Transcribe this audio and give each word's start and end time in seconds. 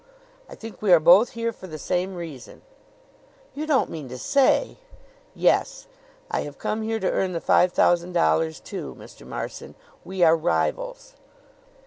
"I 0.49 0.55
think 0.55 0.81
we 0.81 0.91
are 0.93 0.99
both 0.99 1.33
here 1.33 1.53
for 1.53 1.67
the 1.67 1.77
same 1.77 2.15
reason." 2.15 2.63
"You 3.53 3.67
don't 3.67 3.91
mean 3.91 4.09
to 4.09 4.17
say" 4.17 4.77
"Yes; 5.51 5.85
I 6.31 6.41
have 6.41 6.57
come 6.57 6.81
here 6.81 6.99
to 6.99 7.11
earn 7.11 7.33
the 7.33 7.39
five 7.39 7.71
thousand 7.71 8.13
dollars, 8.13 8.59
too, 8.59 8.95
Mr. 8.97 9.27
Marson. 9.27 9.75
We 10.03 10.23
are 10.23 10.35
rivals." 10.35 11.13